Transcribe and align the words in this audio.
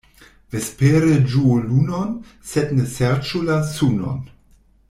Vespere 0.53 1.17
ĝuu 1.33 1.59
lunon, 1.67 2.17
sed 2.53 2.75
ne 2.81 2.89
serĉu 2.97 3.47
la 3.51 3.63
sunon. 3.77 4.29